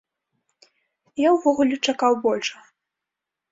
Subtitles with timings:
[1.27, 2.67] Я ўвогуле чакаў большага.